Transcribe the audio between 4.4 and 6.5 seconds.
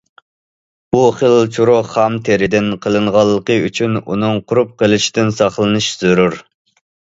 قۇرۇپ قېلىشىدىن ساقلىنىش زۆرۈر.